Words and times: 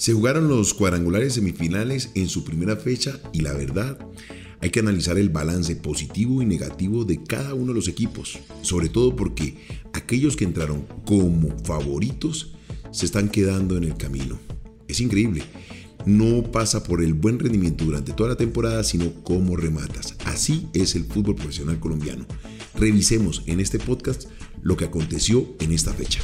Se 0.00 0.14
jugaron 0.14 0.48
los 0.48 0.72
cuadrangulares 0.72 1.34
semifinales 1.34 2.08
en 2.14 2.30
su 2.30 2.42
primera 2.42 2.74
fecha 2.74 3.20
y 3.34 3.42
la 3.42 3.52
verdad, 3.52 3.98
hay 4.62 4.70
que 4.70 4.80
analizar 4.80 5.18
el 5.18 5.28
balance 5.28 5.76
positivo 5.76 6.40
y 6.40 6.46
negativo 6.46 7.04
de 7.04 7.22
cada 7.22 7.52
uno 7.52 7.66
de 7.66 7.74
los 7.74 7.86
equipos, 7.86 8.38
sobre 8.62 8.88
todo 8.88 9.14
porque 9.14 9.58
aquellos 9.92 10.36
que 10.36 10.46
entraron 10.46 10.86
como 11.04 11.54
favoritos 11.64 12.54
se 12.90 13.04
están 13.04 13.28
quedando 13.28 13.76
en 13.76 13.84
el 13.84 13.94
camino. 13.94 14.38
Es 14.88 15.02
increíble, 15.02 15.42
no 16.06 16.50
pasa 16.50 16.82
por 16.82 17.02
el 17.02 17.12
buen 17.12 17.38
rendimiento 17.38 17.84
durante 17.84 18.14
toda 18.14 18.30
la 18.30 18.36
temporada, 18.36 18.82
sino 18.84 19.12
cómo 19.22 19.54
rematas. 19.54 20.16
Así 20.24 20.66
es 20.72 20.94
el 20.94 21.04
fútbol 21.04 21.34
profesional 21.34 21.78
colombiano. 21.78 22.24
Revisemos 22.74 23.42
en 23.44 23.60
este 23.60 23.78
podcast 23.78 24.30
lo 24.62 24.78
que 24.78 24.86
aconteció 24.86 25.46
en 25.60 25.72
esta 25.72 25.92
fecha. 25.92 26.22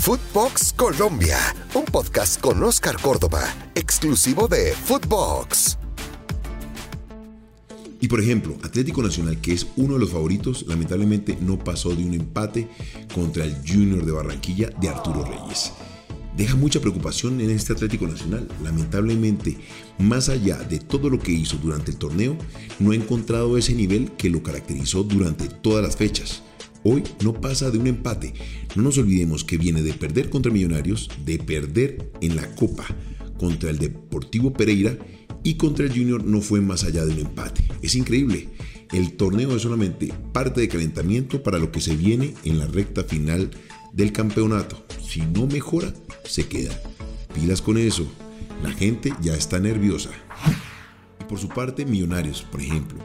Footbox 0.00 0.72
Colombia, 0.72 1.36
un 1.74 1.84
podcast 1.84 2.40
con 2.40 2.62
Oscar 2.62 2.98
Córdoba, 3.02 3.42
exclusivo 3.74 4.48
de 4.48 4.72
Footbox. 4.72 5.76
Y 8.00 8.08
por 8.08 8.18
ejemplo, 8.18 8.56
Atlético 8.62 9.02
Nacional, 9.02 9.42
que 9.42 9.52
es 9.52 9.66
uno 9.76 9.94
de 9.94 10.00
los 10.00 10.10
favoritos, 10.10 10.64
lamentablemente 10.66 11.36
no 11.42 11.58
pasó 11.58 11.94
de 11.94 12.02
un 12.02 12.14
empate 12.14 12.66
contra 13.14 13.44
el 13.44 13.54
Junior 13.56 14.02
de 14.06 14.12
Barranquilla 14.12 14.70
de 14.80 14.88
Arturo 14.88 15.22
Reyes. 15.22 15.70
Deja 16.34 16.56
mucha 16.56 16.80
preocupación 16.80 17.38
en 17.42 17.50
este 17.50 17.74
Atlético 17.74 18.06
Nacional. 18.06 18.48
Lamentablemente, 18.64 19.58
más 19.98 20.30
allá 20.30 20.56
de 20.56 20.78
todo 20.78 21.10
lo 21.10 21.18
que 21.18 21.32
hizo 21.32 21.58
durante 21.58 21.90
el 21.90 21.98
torneo, 21.98 22.38
no 22.78 22.92
ha 22.92 22.96
encontrado 22.96 23.58
ese 23.58 23.74
nivel 23.74 24.12
que 24.12 24.30
lo 24.30 24.42
caracterizó 24.42 25.02
durante 25.02 25.48
todas 25.48 25.84
las 25.84 25.96
fechas. 25.96 26.42
Hoy 26.82 27.02
no 27.22 27.34
pasa 27.40 27.70
de 27.70 27.78
un 27.78 27.86
empate. 27.86 28.32
No 28.74 28.82
nos 28.82 28.98
olvidemos 28.98 29.44
que 29.44 29.58
viene 29.58 29.82
de 29.82 29.92
perder 29.92 30.30
contra 30.30 30.52
Millonarios, 30.52 31.10
de 31.24 31.38
perder 31.38 32.10
en 32.20 32.36
la 32.36 32.54
Copa 32.54 32.86
contra 33.38 33.70
el 33.70 33.78
Deportivo 33.78 34.52
Pereira 34.52 34.96
y 35.42 35.54
contra 35.54 35.86
el 35.86 35.92
Junior 35.92 36.24
no 36.24 36.40
fue 36.40 36.60
más 36.60 36.84
allá 36.84 37.04
de 37.04 37.14
un 37.14 37.20
empate. 37.20 37.64
Es 37.82 37.94
increíble. 37.94 38.48
El 38.92 39.12
torneo 39.12 39.54
es 39.54 39.62
solamente 39.62 40.12
parte 40.32 40.60
de 40.60 40.68
calentamiento 40.68 41.42
para 41.42 41.58
lo 41.58 41.70
que 41.70 41.80
se 41.80 41.96
viene 41.96 42.34
en 42.44 42.58
la 42.58 42.66
recta 42.66 43.04
final 43.04 43.50
del 43.92 44.12
campeonato. 44.12 44.84
Si 45.06 45.20
no 45.20 45.46
mejora, 45.46 45.92
se 46.24 46.46
queda. 46.48 46.78
Pilas 47.34 47.62
con 47.62 47.78
eso. 47.78 48.06
La 48.62 48.72
gente 48.72 49.12
ya 49.22 49.34
está 49.34 49.58
nerviosa. 49.58 50.10
Y 51.20 51.24
por 51.24 51.38
su 51.38 51.48
parte, 51.48 51.86
Millonarios, 51.86 52.42
por 52.42 52.60
ejemplo, 52.60 52.98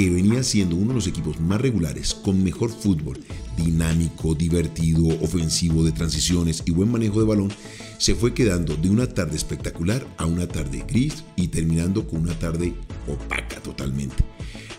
que 0.00 0.08
venía 0.08 0.42
siendo 0.42 0.76
uno 0.76 0.88
de 0.88 0.94
los 0.94 1.06
equipos 1.08 1.38
más 1.40 1.60
regulares, 1.60 2.14
con 2.14 2.42
mejor 2.42 2.70
fútbol, 2.70 3.20
dinámico, 3.58 4.34
divertido, 4.34 5.08
ofensivo, 5.20 5.84
de 5.84 5.92
transiciones 5.92 6.62
y 6.64 6.70
buen 6.70 6.90
manejo 6.90 7.20
de 7.20 7.26
balón, 7.26 7.52
se 7.98 8.14
fue 8.14 8.32
quedando 8.32 8.76
de 8.76 8.88
una 8.88 9.06
tarde 9.06 9.36
espectacular 9.36 10.06
a 10.16 10.24
una 10.24 10.48
tarde 10.48 10.86
gris 10.88 11.22
y 11.36 11.48
terminando 11.48 12.06
con 12.06 12.22
una 12.22 12.32
tarde 12.38 12.72
opaca 13.06 13.60
totalmente. 13.60 14.24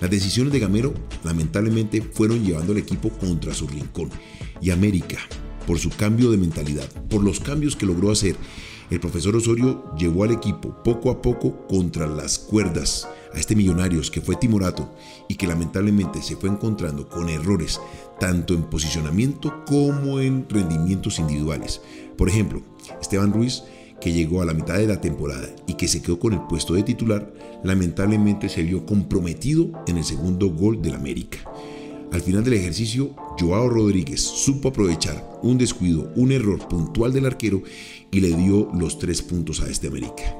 Las 0.02 0.10
decisiones 0.10 0.54
de 0.54 0.60
Gamero 0.60 0.92
lamentablemente 1.24 2.02
fueron 2.02 2.44
llevando 2.44 2.72
al 2.72 2.80
equipo 2.80 3.12
contra 3.12 3.54
su 3.54 3.68
rincón 3.68 4.10
y 4.60 4.72
América, 4.72 5.20
por 5.68 5.78
su 5.78 5.92
cambio 5.92 6.32
de 6.32 6.38
mentalidad, 6.38 6.90
por 7.12 7.24
los 7.24 7.40
cambios 7.40 7.76
que 7.76 7.86
logró 7.86 8.10
hacer, 8.10 8.36
el 8.92 9.00
profesor 9.00 9.36
Osorio 9.38 9.86
llevó 9.97 10.25
al 10.25 10.31
equipo 10.31 10.75
poco 10.84 11.09
a 11.09 11.22
poco 11.22 11.66
contra 11.67 12.08
las 12.08 12.38
cuerdas 12.38 13.08
a 13.34 13.39
este 13.39 13.56
Millonarios 13.56 14.11
que 14.11 14.20
fue 14.20 14.36
timorato 14.36 14.94
y 15.30 15.36
que 15.36 15.47
lamentablemente 15.47 16.22
se 16.22 16.36
fue 16.36 16.50
encontrando 16.50 17.08
con 17.08 17.30
errores 17.30 17.80
tanto 18.19 18.53
en 18.53 18.64
posicionamiento 18.64 19.64
como 19.66 20.19
en 20.19 20.45
rendimientos 20.50 21.19
individuales. 21.19 21.81
Por 22.17 22.28
ejemplo, 22.28 22.62
Esteban 23.02 23.31
Ruiz 23.31 23.64
que 24.02 24.12
llegó 24.12 24.42
a 24.42 24.45
la 24.45 24.53
mitad 24.53 24.78
de 24.78 24.88
la 24.88 25.00
temporada 25.00 25.47
y 25.67 25.75
que 25.75 25.88
se 25.88 26.02
quedó 26.02 26.19
con 26.19 26.34
el 26.34 26.42
puesto 26.42 26.73
de 26.73 26.84
titular, 26.84 27.31
lamentablemente 27.64 28.50
se 28.50 28.64
vio 28.64 28.86
comprometido 28.86 29.72
en 29.88 29.97
el 29.97 30.03
segundo 30.03 30.50
gol 30.50 30.81
del 30.81 30.96
América. 30.96 31.40
Al 32.12 32.22
final 32.22 32.44
del 32.44 32.56
ejercicio, 32.56 33.16
Joao 33.40 33.70
Rodríguez 33.70 34.20
supo 34.20 34.68
aprovechar 34.70 35.40
un 35.44 35.58
descuido, 35.58 36.12
un 36.18 36.34
error 36.34 36.68
puntual 36.68 37.14
del 37.14 37.26
arquero 37.26 37.64
y 38.12 38.20
le 38.20 38.36
dio 38.36 38.70
los 38.74 39.00
tres 39.00 39.22
puntos 39.22 39.62
a 39.62 39.70
este 39.70 39.88
América. 39.88 40.36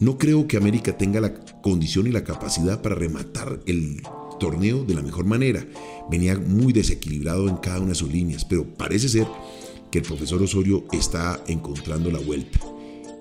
No 0.00 0.18
creo 0.18 0.48
que 0.48 0.56
América 0.56 0.98
tenga 0.98 1.20
la 1.20 1.34
condición 1.62 2.08
y 2.08 2.10
la 2.10 2.24
capacidad 2.24 2.82
para 2.82 2.96
rematar 2.96 3.60
el 3.66 4.02
torneo 4.40 4.84
de 4.84 4.94
la 4.94 5.02
mejor 5.02 5.24
manera. 5.24 5.64
Venía 6.10 6.36
muy 6.36 6.72
desequilibrado 6.72 7.48
en 7.48 7.58
cada 7.58 7.78
una 7.78 7.90
de 7.90 7.94
sus 7.94 8.12
líneas, 8.12 8.44
pero 8.44 8.66
parece 8.74 9.08
ser 9.08 9.26
que 9.92 9.98
el 9.98 10.04
profesor 10.04 10.42
Osorio 10.42 10.84
está 10.92 11.42
encontrando 11.46 12.10
la 12.10 12.18
vuelta 12.18 12.58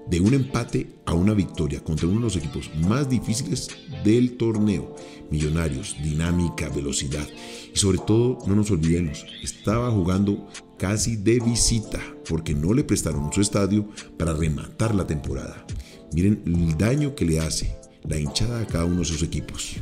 de 0.10 0.20
un 0.22 0.34
empate 0.34 0.88
a 1.06 1.14
una 1.14 1.34
victoria 1.34 1.84
contra 1.84 2.08
uno 2.08 2.18
de 2.18 2.24
los 2.24 2.36
equipos 2.36 2.70
más 2.88 3.10
difíciles 3.10 3.70
del 4.04 4.38
torneo. 4.38 4.96
Millonarios, 5.30 5.96
dinámica, 6.02 6.70
velocidad. 6.70 7.28
Y 7.74 7.78
sobre 7.78 7.98
todo, 8.00 8.40
no 8.48 8.56
nos 8.56 8.72
olvidemos, 8.72 9.26
estaba 9.44 9.92
jugando 9.92 10.48
casi 10.78 11.18
de 11.18 11.40
visita 11.40 12.00
porque 12.28 12.54
no 12.54 12.74
le 12.74 12.84
prestaron 12.84 13.32
su 13.34 13.42
estadio 13.42 13.90
para 14.18 14.34
rematar 14.34 14.96
la 14.96 15.06
temporada. 15.06 15.66
Miren 16.14 16.42
el 16.46 16.78
daño 16.78 17.16
que 17.16 17.26
le 17.26 17.40
hace 17.40 17.76
la 18.08 18.18
hinchada 18.18 18.62
a 18.62 18.68
cada 18.68 18.86
uno 18.86 19.00
de 19.00 19.06
sus 19.06 19.24
equipos. 19.24 19.76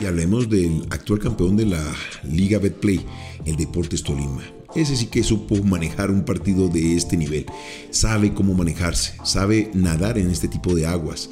Y 0.00 0.06
hablemos 0.06 0.50
del 0.50 0.86
actual 0.90 1.18
campeón 1.20 1.56
de 1.56 1.66
la 1.66 1.82
Liga 2.24 2.58
Betplay, 2.58 3.04
el 3.46 3.56
Deportes 3.56 4.02
Tolima. 4.02 4.42
Ese 4.74 4.96
sí 4.96 5.06
que 5.06 5.22
supo 5.22 5.62
manejar 5.62 6.10
un 6.10 6.24
partido 6.24 6.68
de 6.68 6.96
este 6.96 7.16
nivel. 7.16 7.46
Sabe 7.90 8.34
cómo 8.34 8.54
manejarse, 8.54 9.14
sabe 9.24 9.70
nadar 9.72 10.18
en 10.18 10.30
este 10.30 10.48
tipo 10.48 10.74
de 10.74 10.86
aguas. 10.86 11.30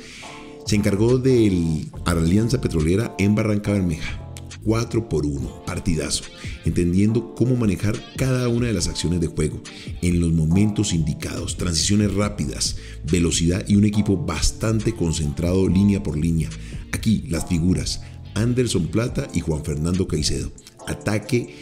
Se 0.64 0.76
encargó 0.76 1.18
de 1.18 1.86
la 2.04 2.12
Alianza 2.12 2.60
Petrolera 2.60 3.14
en 3.18 3.34
Barranca 3.34 3.72
Bermeja. 3.72 4.22
4 4.64 5.08
por 5.08 5.26
1, 5.26 5.64
partidazo, 5.66 6.24
entendiendo 6.64 7.34
cómo 7.34 7.56
manejar 7.56 7.96
cada 8.16 8.48
una 8.48 8.68
de 8.68 8.72
las 8.72 8.86
acciones 8.86 9.20
de 9.20 9.26
juego 9.26 9.60
en 10.02 10.20
los 10.20 10.32
momentos 10.32 10.92
indicados, 10.92 11.56
transiciones 11.56 12.14
rápidas, 12.14 12.76
velocidad 13.10 13.64
y 13.66 13.76
un 13.76 13.84
equipo 13.84 14.16
bastante 14.16 14.94
concentrado 14.94 15.68
línea 15.68 16.02
por 16.02 16.16
línea. 16.16 16.48
Aquí 16.92 17.24
las 17.28 17.46
figuras, 17.46 18.02
Anderson 18.34 18.86
Plata 18.86 19.28
y 19.34 19.40
Juan 19.40 19.64
Fernando 19.64 20.06
Caicedo. 20.06 20.52
Ataque 20.86 21.54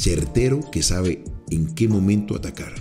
certero 0.00 0.60
que 0.70 0.82
sabe 0.82 1.24
en 1.50 1.74
qué 1.74 1.86
momento 1.86 2.34
atacar. 2.34 2.72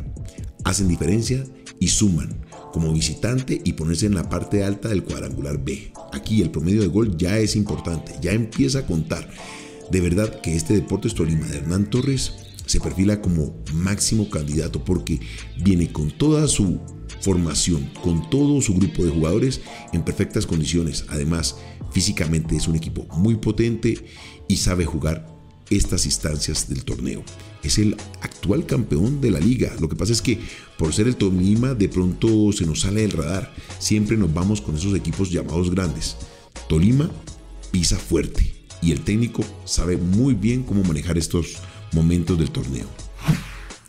Hacen 0.63 0.87
diferencia 0.87 1.43
y 1.77 1.89
suman 1.89 2.45
como 2.71 2.93
visitante 2.93 3.59
y 3.63 3.73
ponerse 3.73 4.05
en 4.05 4.15
la 4.15 4.29
parte 4.29 4.63
alta 4.63 4.87
del 4.87 5.03
cuadrangular 5.03 5.61
B. 5.61 5.91
Aquí 6.13 6.41
el 6.41 6.49
promedio 6.49 6.81
de 6.81 6.87
gol 6.87 7.17
ya 7.17 7.37
es 7.37 7.57
importante, 7.57 8.13
ya 8.21 8.31
empieza 8.31 8.79
a 8.79 8.85
contar. 8.85 9.29
De 9.91 9.99
verdad 9.99 10.39
que 10.39 10.55
este 10.55 10.75
Deportes 10.75 11.13
Tolima 11.13 11.45
de 11.47 11.57
Hernán 11.57 11.89
Torres 11.89 12.33
se 12.65 12.79
perfila 12.79 13.21
como 13.21 13.53
máximo 13.73 14.29
candidato 14.29 14.85
porque 14.85 15.19
viene 15.61 15.91
con 15.91 16.11
toda 16.11 16.47
su 16.47 16.79
formación, 17.19 17.89
con 18.01 18.29
todo 18.29 18.61
su 18.61 18.75
grupo 18.75 19.03
de 19.03 19.11
jugadores 19.11 19.59
en 19.91 20.03
perfectas 20.03 20.45
condiciones. 20.45 21.03
Además, 21.09 21.57
físicamente 21.91 22.55
es 22.55 22.67
un 22.67 22.75
equipo 22.75 23.07
muy 23.17 23.35
potente 23.35 24.05
y 24.47 24.57
sabe 24.57 24.85
jugar 24.85 25.38
estas 25.69 26.05
instancias 26.05 26.69
del 26.69 26.83
torneo. 26.83 27.23
Es 27.63 27.77
el 27.77 27.95
actual 28.21 28.65
campeón 28.65 29.21
de 29.21 29.31
la 29.31 29.39
liga. 29.39 29.75
Lo 29.79 29.89
que 29.89 29.95
pasa 29.95 30.13
es 30.13 30.21
que 30.21 30.39
por 30.77 30.93
ser 30.93 31.07
el 31.07 31.15
Tolima 31.15 31.73
de 31.73 31.89
pronto 31.89 32.51
se 32.51 32.65
nos 32.65 32.81
sale 32.81 33.01
del 33.01 33.11
radar. 33.11 33.53
Siempre 33.79 34.17
nos 34.17 34.33
vamos 34.33 34.61
con 34.61 34.75
esos 34.75 34.95
equipos 34.95 35.31
llamados 35.31 35.69
grandes. 35.71 36.17
Tolima 36.67 37.09
pisa 37.71 37.97
fuerte 37.97 38.53
y 38.81 38.91
el 38.91 39.01
técnico 39.01 39.43
sabe 39.65 39.97
muy 39.97 40.33
bien 40.33 40.63
cómo 40.63 40.83
manejar 40.83 41.17
estos 41.17 41.57
momentos 41.91 42.37
del 42.37 42.51
torneo. 42.51 42.87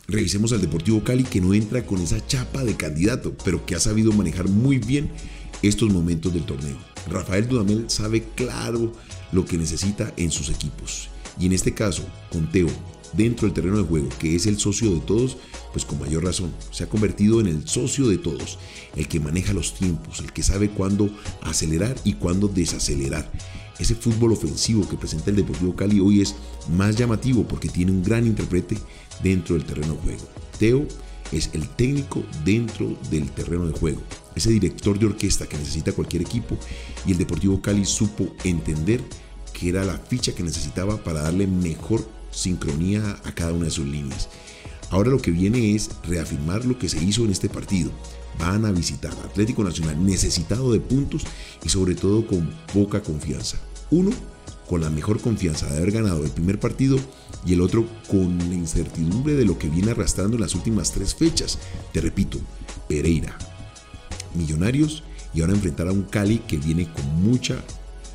Revisemos 0.07 0.51
al 0.51 0.61
Deportivo 0.61 1.03
Cali 1.03 1.23
que 1.23 1.39
no 1.39 1.53
entra 1.53 1.85
con 1.85 2.01
esa 2.01 2.25
chapa 2.27 2.65
de 2.65 2.75
candidato, 2.75 3.33
pero 3.45 3.65
que 3.65 3.75
ha 3.75 3.79
sabido 3.79 4.11
manejar 4.11 4.49
muy 4.49 4.77
bien 4.77 5.09
estos 5.61 5.89
momentos 5.89 6.33
del 6.33 6.43
torneo. 6.43 6.77
Rafael 7.09 7.47
Dudamel 7.47 7.89
sabe 7.89 8.25
claro 8.35 8.91
lo 9.31 9.45
que 9.45 9.57
necesita 9.57 10.13
en 10.17 10.29
sus 10.31 10.49
equipos 10.49 11.11
y 11.39 11.45
en 11.45 11.53
este 11.53 11.73
caso, 11.73 12.03
con 12.31 12.51
Teo 12.51 12.67
dentro 13.13 13.47
del 13.47 13.53
terreno 13.53 13.77
de 13.77 13.83
juego, 13.83 14.09
que 14.19 14.35
es 14.35 14.45
el 14.45 14.57
socio 14.57 14.91
de 14.91 14.99
todos, 15.01 15.37
pues 15.71 15.85
con 15.85 15.99
mayor 15.99 16.23
razón, 16.23 16.53
se 16.71 16.83
ha 16.83 16.89
convertido 16.89 17.39
en 17.41 17.47
el 17.47 17.67
socio 17.67 18.07
de 18.07 18.17
todos, 18.17 18.57
el 18.95 19.07
que 19.07 19.19
maneja 19.19 19.53
los 19.53 19.73
tiempos, 19.73 20.19
el 20.19 20.31
que 20.31 20.43
sabe 20.43 20.69
cuándo 20.69 21.09
acelerar 21.41 21.95
y 22.03 22.13
cuándo 22.13 22.47
desacelerar. 22.47 23.29
Ese 23.79 23.95
fútbol 23.95 24.33
ofensivo 24.33 24.87
que 24.87 24.97
presenta 24.97 25.31
el 25.31 25.37
Deportivo 25.37 25.75
Cali 25.75 25.99
hoy 25.99 26.21
es 26.21 26.35
más 26.69 26.95
llamativo 26.95 27.47
porque 27.47 27.67
tiene 27.67 27.91
un 27.91 28.03
gran 28.03 28.27
intérprete 28.27 28.77
dentro 29.23 29.55
del 29.55 29.65
terreno 29.65 29.95
de 29.95 30.01
juego. 30.01 30.27
Teo 30.59 30.85
es 31.31 31.49
el 31.53 31.67
técnico 31.69 32.23
dentro 32.45 32.95
del 33.09 33.31
terreno 33.31 33.65
de 33.65 33.73
juego, 33.73 34.01
ese 34.35 34.51
director 34.51 34.99
de 34.99 35.07
orquesta 35.07 35.47
que 35.47 35.57
necesita 35.57 35.93
cualquier 35.93 36.21
equipo 36.21 36.57
y 37.05 37.11
el 37.11 37.17
Deportivo 37.17 37.61
Cali 37.61 37.85
supo 37.85 38.27
entender 38.43 39.01
que 39.61 39.69
era 39.69 39.85
la 39.85 39.99
ficha 39.99 40.33
que 40.33 40.41
necesitaba 40.41 40.97
para 41.03 41.21
darle 41.21 41.45
mejor 41.45 42.03
sincronía 42.31 43.21
a 43.23 43.31
cada 43.31 43.53
una 43.53 43.65
de 43.65 43.71
sus 43.71 43.85
líneas. 43.85 44.27
Ahora 44.89 45.11
lo 45.11 45.21
que 45.21 45.29
viene 45.29 45.75
es 45.75 45.91
reafirmar 46.03 46.65
lo 46.65 46.79
que 46.79 46.89
se 46.89 47.01
hizo 47.03 47.23
en 47.25 47.29
este 47.29 47.47
partido. 47.47 47.91
Van 48.39 48.65
a 48.65 48.71
visitar 48.71 49.11
Atlético 49.23 49.63
Nacional 49.63 50.03
necesitado 50.03 50.73
de 50.73 50.79
puntos 50.79 51.21
y 51.63 51.69
sobre 51.69 51.93
todo 51.93 52.25
con 52.25 52.51
poca 52.73 53.03
confianza. 53.03 53.57
Uno, 53.91 54.09
con 54.67 54.81
la 54.81 54.89
mejor 54.89 55.21
confianza 55.21 55.67
de 55.67 55.77
haber 55.77 55.91
ganado 55.91 56.23
el 56.23 56.31
primer 56.31 56.59
partido 56.59 56.97
y 57.45 57.53
el 57.53 57.61
otro 57.61 57.85
con 58.09 58.39
la 58.39 58.55
incertidumbre 58.55 59.35
de 59.35 59.45
lo 59.45 59.59
que 59.59 59.69
viene 59.69 59.91
arrastrando 59.91 60.37
en 60.37 60.41
las 60.41 60.55
últimas 60.55 60.91
tres 60.91 61.13
fechas. 61.13 61.59
Te 61.93 62.01
repito, 62.01 62.39
Pereira, 62.87 63.37
Millonarios 64.33 65.03
y 65.35 65.41
ahora 65.41 65.53
enfrentar 65.53 65.87
a 65.87 65.91
un 65.91 66.01
Cali 66.01 66.39
que 66.39 66.57
viene 66.57 66.91
con 66.91 67.05
mucha 67.23 67.63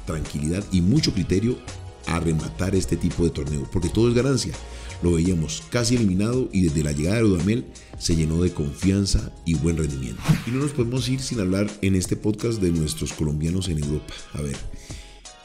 tranquilidad 0.07 0.65
y 0.73 0.81
mucho 0.81 1.13
criterio 1.13 1.59
a 2.07 2.21
rematar 2.21 2.75
este 2.75 2.97
tipo 2.97 3.25
de 3.25 3.31
torneo, 3.31 3.69
porque 3.73 3.89
todo 3.89 4.09
es 4.09 4.15
ganancia. 4.15 4.55
Lo 5.03 5.13
veíamos 5.13 5.63
casi 5.71 5.97
eliminado 5.97 6.49
y 6.53 6.63
desde 6.63 6.83
la 6.83 6.93
llegada 6.93 7.17
de 7.17 7.23
Dudamel 7.23 7.67
se 7.99 8.17
llenó 8.17 8.43
de 8.43 8.53
confianza 8.53 9.31
y 9.45 9.55
buen 9.55 9.77
rendimiento. 9.77 10.23
Y 10.47 10.51
no 10.51 10.61
nos 10.61 10.71
podemos 10.71 11.09
ir 11.09 11.21
sin 11.21 11.41
hablar 11.41 11.71
en 11.83 11.95
este 11.95 12.17
podcast 12.17 12.61
de 12.63 12.71
nuestros 12.71 13.13
colombianos 13.13 13.69
en 13.69 13.83
Europa. 13.83 14.15
A 14.33 14.41
ver, 14.41 14.57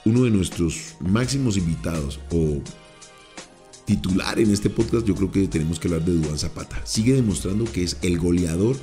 uno 0.06 0.24
de 0.24 0.32
nuestros 0.32 0.96
máximos 1.00 1.58
invitados 1.58 2.20
o 2.32 2.62
titular 3.86 4.40
en 4.40 4.52
este 4.52 4.70
podcast, 4.70 5.06
yo 5.06 5.16
creo 5.16 5.32
que 5.32 5.48
tenemos 5.48 5.80
que 5.80 5.88
hablar 5.88 6.06
de 6.06 6.14
Duan 6.14 6.38
Zapata. 6.38 6.82
Sigue 6.86 7.14
demostrando 7.14 7.66
que 7.66 7.84
es 7.84 7.98
el 8.02 8.18
goleador 8.18 8.76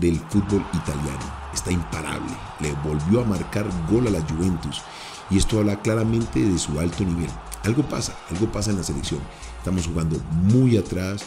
del 0.00 0.18
fútbol 0.30 0.64
italiano. 0.74 1.34
Está 1.54 1.72
imparable. 1.72 2.32
Le 2.60 2.72
volvió 2.84 3.22
a 3.22 3.24
marcar 3.24 3.66
gol 3.90 4.06
a 4.06 4.10
la 4.10 4.20
Juventus. 4.22 4.82
Y 5.30 5.38
esto 5.38 5.58
habla 5.58 5.80
claramente 5.80 6.40
de 6.40 6.58
su 6.58 6.78
alto 6.78 7.04
nivel. 7.04 7.30
Algo 7.64 7.88
pasa, 7.88 8.18
algo 8.30 8.50
pasa 8.50 8.70
en 8.70 8.78
la 8.78 8.84
selección. 8.84 9.20
Estamos 9.58 9.86
jugando 9.86 10.20
muy 10.42 10.76
atrás, 10.76 11.22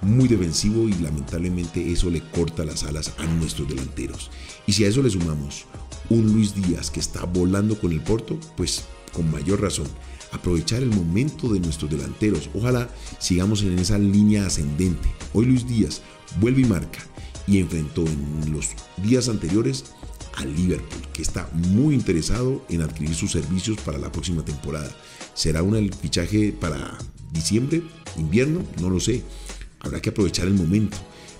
muy 0.00 0.28
defensivo 0.28 0.88
y 0.88 0.94
lamentablemente 0.94 1.92
eso 1.92 2.10
le 2.10 2.20
corta 2.20 2.64
las 2.64 2.84
alas 2.84 3.12
a 3.18 3.24
nuestros 3.24 3.68
delanteros. 3.68 4.30
Y 4.66 4.72
si 4.72 4.84
a 4.84 4.88
eso 4.88 5.02
le 5.02 5.10
sumamos 5.10 5.64
un 6.10 6.32
Luis 6.32 6.54
Díaz 6.54 6.90
que 6.90 7.00
está 7.00 7.24
volando 7.24 7.78
con 7.78 7.92
el 7.92 8.00
Porto, 8.00 8.38
pues 8.56 8.84
con 9.12 9.30
mayor 9.30 9.60
razón 9.60 9.88
aprovechar 10.32 10.82
el 10.82 10.90
momento 10.90 11.52
de 11.52 11.60
nuestros 11.60 11.90
delanteros. 11.90 12.50
Ojalá 12.54 12.88
sigamos 13.18 13.62
en 13.62 13.78
esa 13.78 13.98
línea 13.98 14.46
ascendente. 14.46 15.08
Hoy 15.32 15.46
Luis 15.46 15.66
Díaz 15.66 16.02
vuelve 16.40 16.62
y 16.62 16.64
marca 16.64 17.00
y 17.46 17.58
enfrentó 17.58 18.04
en 18.06 18.52
los 18.52 18.68
días 19.02 19.28
anteriores 19.28 19.86
al 20.36 20.54
Liverpool, 20.54 21.02
que 21.12 21.22
está 21.22 21.48
muy 21.52 21.94
interesado 21.94 22.64
en 22.68 22.82
adquirir 22.82 23.14
sus 23.14 23.32
servicios 23.32 23.78
para 23.78 23.98
la 23.98 24.12
próxima 24.12 24.44
temporada. 24.44 24.94
¿Será 25.34 25.62
un 25.62 25.90
fichaje 25.92 26.52
para 26.52 26.96
diciembre, 27.32 27.82
invierno? 28.16 28.62
No 28.80 28.90
lo 28.90 29.00
sé. 29.00 29.22
Habrá 29.80 30.00
que 30.00 30.10
aprovechar 30.10 30.46
el 30.46 30.54
momento. 30.54 30.96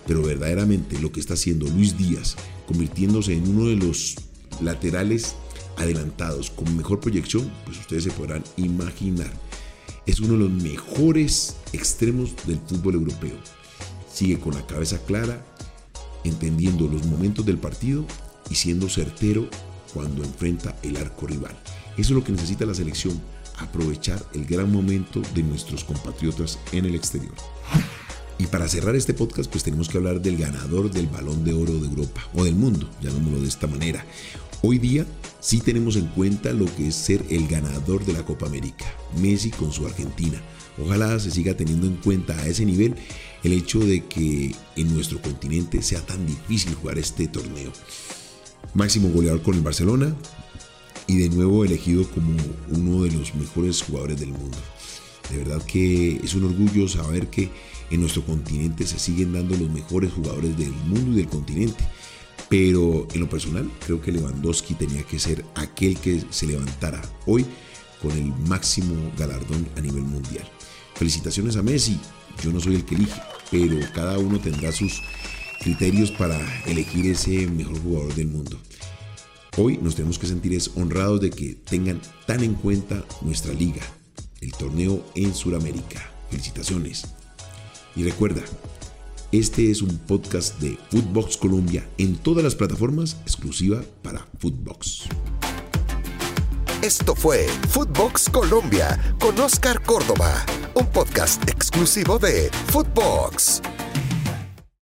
Pero 0.06 0.22
verdaderamente 0.22 0.98
lo 1.00 1.12
que 1.12 1.20
está 1.20 1.34
haciendo 1.34 1.66
Luis 1.66 1.98
Díaz, 1.98 2.36
convirtiéndose 2.66 3.34
en 3.34 3.46
uno 3.46 3.68
de 3.68 3.76
los 3.76 4.16
laterales 4.60 5.34
adelantados 5.78 6.50
con 6.50 6.76
mejor 6.76 7.00
proyección, 7.00 7.50
pues 7.64 7.78
ustedes 7.78 8.04
se 8.04 8.10
podrán 8.10 8.44
imaginar. 8.56 9.30
Es 10.06 10.20
uno 10.20 10.34
de 10.34 10.40
los 10.40 10.50
mejores 10.50 11.56
extremos 11.72 12.34
del 12.46 12.60
fútbol 12.66 12.94
europeo. 12.94 13.36
Sigue 14.12 14.38
con 14.38 14.54
la 14.54 14.66
cabeza 14.66 14.98
clara, 15.06 15.44
entendiendo 16.24 16.88
los 16.88 17.06
momentos 17.06 17.46
del 17.46 17.58
partido 17.58 18.04
y 18.50 18.54
siendo 18.54 18.88
certero 18.88 19.48
cuando 19.94 20.24
enfrenta 20.24 20.76
el 20.82 20.96
arco 20.96 21.26
rival. 21.26 21.56
Eso 21.92 22.00
es 22.00 22.10
lo 22.10 22.24
que 22.24 22.32
necesita 22.32 22.66
la 22.66 22.74
selección, 22.74 23.20
aprovechar 23.58 24.24
el 24.34 24.46
gran 24.46 24.70
momento 24.70 25.22
de 25.34 25.42
nuestros 25.42 25.84
compatriotas 25.84 26.58
en 26.72 26.84
el 26.84 26.94
exterior. 26.94 27.34
Y 28.38 28.46
para 28.46 28.68
cerrar 28.68 28.94
este 28.94 29.14
podcast, 29.14 29.50
pues 29.50 29.64
tenemos 29.64 29.88
que 29.88 29.98
hablar 29.98 30.20
del 30.20 30.36
ganador 30.36 30.90
del 30.90 31.08
balón 31.08 31.44
de 31.44 31.52
oro 31.52 31.72
de 31.72 31.88
Europa 31.88 32.22
o 32.34 32.44
del 32.44 32.54
mundo, 32.54 32.88
llamémoslo 33.02 33.40
de 33.42 33.48
esta 33.48 33.66
manera. 33.66 34.06
Hoy 34.60 34.78
día 34.78 35.06
sí 35.38 35.60
tenemos 35.60 35.94
en 35.94 36.06
cuenta 36.08 36.52
lo 36.52 36.64
que 36.74 36.88
es 36.88 36.96
ser 36.96 37.24
el 37.30 37.46
ganador 37.46 38.04
de 38.04 38.12
la 38.12 38.24
Copa 38.24 38.46
América, 38.46 38.86
Messi 39.16 39.50
con 39.50 39.70
su 39.70 39.86
Argentina. 39.86 40.42
Ojalá 40.82 41.16
se 41.20 41.30
siga 41.30 41.56
teniendo 41.56 41.86
en 41.86 41.94
cuenta 41.94 42.36
a 42.36 42.46
ese 42.46 42.64
nivel 42.64 42.96
el 43.44 43.52
hecho 43.52 43.78
de 43.78 44.04
que 44.06 44.52
en 44.74 44.94
nuestro 44.94 45.22
continente 45.22 45.80
sea 45.80 46.04
tan 46.04 46.26
difícil 46.26 46.74
jugar 46.74 46.98
este 46.98 47.28
torneo. 47.28 47.72
Máximo 48.74 49.10
goleador 49.10 49.42
con 49.42 49.54
el 49.54 49.60
Barcelona 49.60 50.12
y 51.06 51.18
de 51.18 51.28
nuevo 51.28 51.64
elegido 51.64 52.08
como 52.10 52.36
uno 52.70 53.04
de 53.04 53.12
los 53.12 53.36
mejores 53.36 53.82
jugadores 53.82 54.18
del 54.18 54.30
mundo. 54.30 54.58
De 55.30 55.36
verdad 55.36 55.62
que 55.62 56.16
es 56.16 56.34
un 56.34 56.44
orgullo 56.44 56.88
saber 56.88 57.28
que 57.28 57.48
en 57.90 58.00
nuestro 58.00 58.24
continente 58.24 58.88
se 58.88 58.98
siguen 58.98 59.34
dando 59.34 59.56
los 59.56 59.70
mejores 59.70 60.12
jugadores 60.12 60.58
del 60.58 60.72
mundo 60.72 61.12
y 61.12 61.16
del 61.16 61.28
continente. 61.28 61.84
Pero 62.48 63.06
en 63.12 63.20
lo 63.20 63.28
personal 63.28 63.70
creo 63.84 64.00
que 64.00 64.12
Lewandowski 64.12 64.74
tenía 64.74 65.02
que 65.02 65.18
ser 65.18 65.44
aquel 65.54 65.98
que 65.98 66.22
se 66.30 66.46
levantara 66.46 67.02
hoy 67.26 67.46
con 68.00 68.12
el 68.12 68.32
máximo 68.48 68.94
galardón 69.18 69.68
a 69.76 69.80
nivel 69.80 70.02
mundial. 70.02 70.48
Felicitaciones 70.94 71.56
a 71.56 71.62
Messi, 71.62 72.00
yo 72.42 72.52
no 72.52 72.60
soy 72.60 72.76
el 72.76 72.84
que 72.84 72.94
elige, 72.94 73.20
pero 73.50 73.78
cada 73.94 74.18
uno 74.18 74.38
tendrá 74.38 74.72
sus 74.72 75.02
criterios 75.60 76.10
para 76.10 76.38
elegir 76.66 77.06
ese 77.06 77.46
mejor 77.46 77.80
jugador 77.82 78.14
del 78.14 78.28
mundo. 78.28 78.58
Hoy 79.56 79.76
nos 79.82 79.96
tenemos 79.96 80.18
que 80.18 80.28
sentir 80.28 80.56
honrados 80.76 81.20
de 81.20 81.30
que 81.30 81.54
tengan 81.54 82.00
tan 82.26 82.44
en 82.44 82.54
cuenta 82.54 83.04
nuestra 83.22 83.52
liga, 83.52 83.82
el 84.40 84.52
torneo 84.52 85.04
en 85.14 85.34
Sudamérica. 85.34 86.12
Felicitaciones. 86.30 87.06
Y 87.96 88.04
recuerda, 88.04 88.42
este 89.32 89.70
es 89.70 89.82
un 89.82 89.98
podcast 89.98 90.58
de 90.60 90.78
Footbox 90.90 91.36
Colombia 91.36 91.86
en 91.98 92.16
todas 92.16 92.42
las 92.42 92.54
plataformas 92.54 93.16
exclusiva 93.22 93.82
para 94.02 94.26
Footbox. 94.38 95.04
Esto 96.82 97.14
fue 97.14 97.46
Footbox 97.68 98.30
Colombia 98.30 98.98
con 99.20 99.38
Oscar 99.40 99.82
Córdoba, 99.82 100.46
un 100.74 100.86
podcast 100.86 101.46
exclusivo 101.48 102.18
de 102.18 102.50
Footbox. 102.68 103.60